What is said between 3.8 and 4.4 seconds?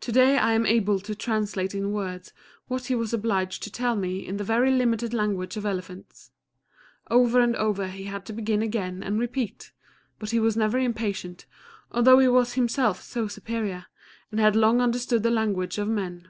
me in